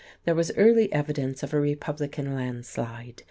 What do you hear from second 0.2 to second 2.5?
There was early evidence of a Republican